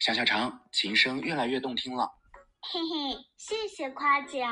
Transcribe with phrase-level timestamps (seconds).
[0.00, 2.10] 小小肠，琴声越来越动听了。
[2.62, 4.50] 嘿嘿，谢谢夸奖，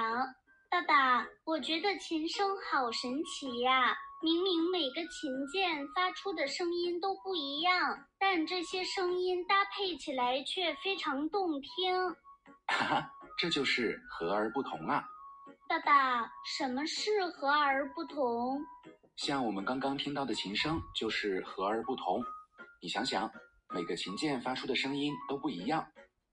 [0.71, 1.26] 爸爸。
[1.46, 3.97] 我觉得琴声好神奇呀！
[4.23, 12.11] 明明每个琴键发出的声音都不一样，但这些声音搭配起来却非常动听。
[12.67, 15.03] 哈哈，这就是和而不同啊！
[15.67, 18.61] 爸爸，什么是和而不同？
[19.17, 22.23] 像我们刚刚听到的琴声就是和而不同。
[22.83, 23.30] 你想想，
[23.75, 25.86] 每个琴键发出的声音都不一样，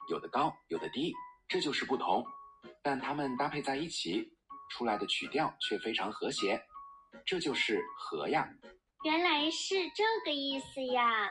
[0.10, 1.14] 有的高，有的低，
[1.50, 2.24] 这就是不同。
[2.82, 4.26] 但它们搭配在一起，
[4.72, 6.62] 出来的曲调却非常和谐，
[7.26, 8.48] 这就是和呀。
[9.04, 11.30] 原来是这个意思呀。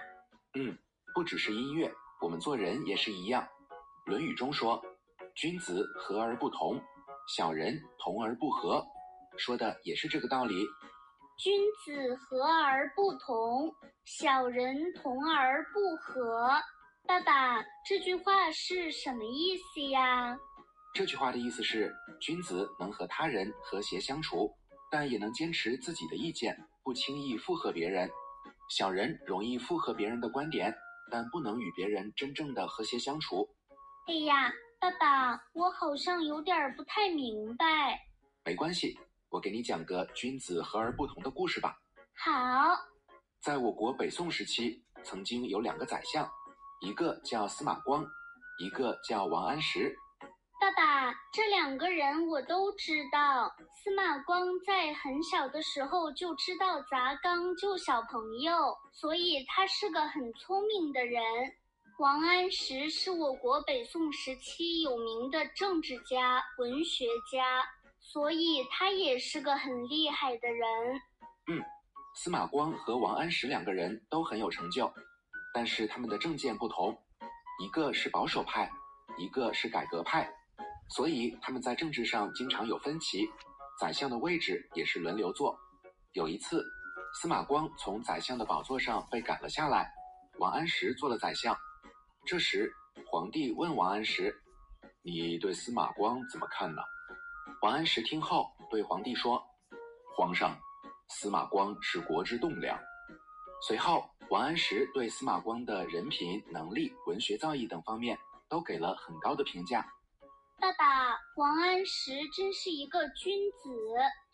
[0.59, 0.77] 嗯，
[1.15, 1.91] 不只是音乐，
[2.21, 3.43] 我们做人也是一样。
[4.11, 4.81] 《论语》中说
[5.35, 6.79] ：“君子和而不同，
[7.37, 8.85] 小人同而不和。”
[9.39, 10.67] 说的也是这个道理。
[11.37, 13.75] 君子和而不同，
[14.05, 16.49] 小人同而不和。
[17.07, 20.39] 爸爸，这句话是什么意思呀？
[20.95, 24.55] 这句话的意思是，君子能和他人和谐相处，
[24.91, 28.09] 但也能坚持自己的意见，不轻易附和别人；
[28.71, 30.73] 小人容易附和别人的观点，
[31.11, 33.49] 但不能与别人真正的和谐相处。
[34.07, 37.99] 哎呀，爸爸，我好像有点不太明白。
[38.45, 38.97] 没关系。
[39.35, 41.77] 我给你讲个君子和而不同的故事吧。
[42.15, 42.31] 好，
[43.41, 46.31] 在我国北宋时期，曾经有两个宰相，
[46.81, 48.07] 一个叫司马光，
[48.61, 49.93] 一个叫王安石。
[50.61, 53.53] 爸爸，这两个人我都知道。
[53.83, 58.53] 司马光在很小的时候就知道砸缸救小朋友，
[58.93, 61.21] 所以他是个很聪明的人。
[61.99, 67.67] 王安石是我国北宋时期有名的政治家、文学家。
[68.13, 70.69] 所以他也是个很厉害的人。
[71.49, 71.61] 嗯，
[72.15, 74.93] 司马光和王安石两个人都很有成就，
[75.53, 76.97] 但是他们的政见不同，
[77.59, 78.71] 一个是保守派，
[79.19, 80.31] 一个是改革派，
[80.91, 83.27] 所以他们在政治上经常有分歧，
[83.81, 85.59] 宰相的位置也是轮流坐。
[86.13, 86.65] 有一次，
[87.15, 89.91] 司马光从宰相的宝座上被赶了下来，
[90.39, 91.57] 王安石做了宰相。
[92.27, 92.73] 这时，
[93.11, 94.35] 皇帝问王安石
[95.03, 96.81] ：“你对司马光怎么看呢？”
[97.65, 99.43] 王安石听后对皇帝说
[100.15, 100.55] ：“皇上，
[101.09, 102.79] 司马光是国之栋梁。”
[103.67, 108.19] 随后，王安石对司马光的人品、能力、文学造诣等方面
[108.51, 109.81] 都给了很高的评价。
[110.61, 113.71] 爸爸，王安石真是一个君子。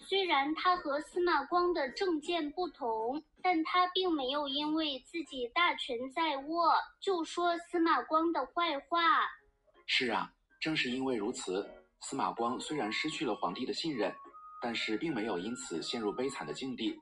[0.00, 8.98] 虽然他和司马光的政见不同，但他并没有因为自己大权在握就说司马光的坏话。
[9.86, 11.64] 是啊，正是因为如此。
[12.02, 14.14] 司马光虽然失去了皇帝的信任，
[14.60, 16.98] 但是并没有因此陷入悲惨的境地。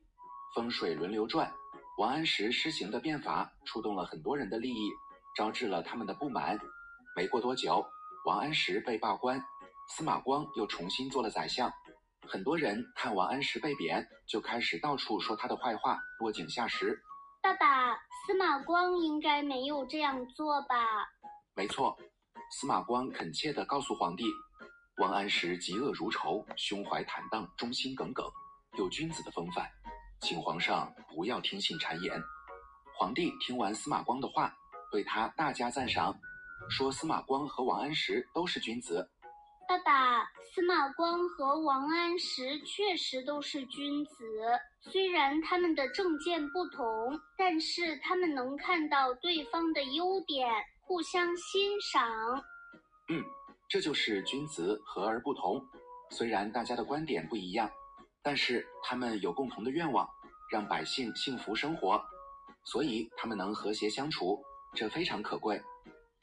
[0.55, 1.53] 风水轮流转，
[1.99, 4.91] 王安石施行的变法触动了很多人的利益，
[5.37, 6.59] 招致了他们的不满。
[7.15, 7.85] 没过多久，
[8.27, 9.43] 王安石被罢官，
[9.89, 11.73] 司马光又重新做了宰相。
[12.27, 17.01] 很多人看王安石被贬，就开始到处说他的坏话，落井下石。
[17.41, 20.75] 爸爸，司马光应该没有这样做吧？
[21.55, 21.97] 没错，
[22.51, 24.25] 司马光恳切地告诉皇帝。
[24.99, 28.29] 王安石嫉恶如仇，胸怀坦荡，忠心耿耿，
[28.77, 29.65] 有君子的风范，
[30.21, 32.21] 请皇上不要听信谗言。
[32.97, 34.53] 皇帝听完司马光的话，
[34.91, 36.13] 对他大加赞赏，
[36.69, 39.09] 说司马光和王安石都是君子。
[39.69, 44.25] 爸爸，司马光和王安石确实都是君子，
[44.81, 46.85] 虽然他们的政见不同，
[47.37, 52.05] 但是他们能看到对方的优点，互相欣赏。
[53.11, 53.23] 嗯。
[53.69, 55.63] 这就是君子和而不同。
[56.11, 57.71] 虽然大家的观点不一样，
[58.23, 60.09] 但是他们有共同的愿望，
[60.51, 62.03] 让百姓幸福生活，
[62.65, 64.43] 所以他们能和谐相处，
[64.75, 65.61] 这非常可贵。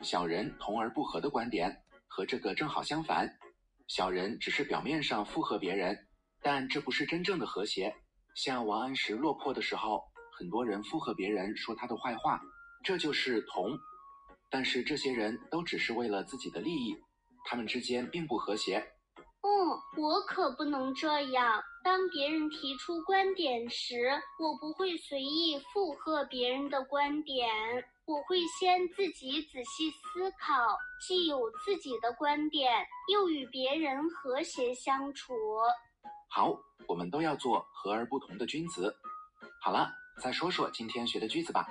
[0.01, 3.31] 小人同而不和的观点和这个正好相反。
[3.87, 5.95] 小人只是表面上附和别人，
[6.41, 7.95] 但这不是真正的和谐。
[8.33, 10.01] 像王安石落魄的时候，
[10.35, 12.41] 很多人附和别人说他的坏话，
[12.83, 13.77] 这就是同。
[14.49, 16.97] 但是这些人都只是为了自己的利益。
[17.45, 18.85] 他们之间并不和谐。
[19.41, 21.63] 嗯，我可不能这样。
[21.83, 24.09] 当别人提出观点时，
[24.39, 27.47] 我不会随意附和别人的观点，
[28.07, 30.75] 我会先自己仔细思考，
[31.07, 32.83] 既有自己的观点，
[33.13, 35.35] 又与别人和谐相处。
[36.27, 36.57] 好，
[36.87, 38.95] 我们都要做和而不同的君子。
[39.61, 41.67] 好了，再说说今天学的句子吧。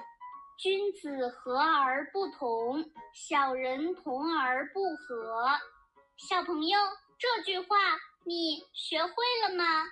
[0.56, 5.46] 君子和而不同，小人同而不和。
[6.16, 6.78] 小朋友，
[7.18, 7.76] 这句话
[8.24, 9.12] 你学会
[9.42, 9.84] 了吗？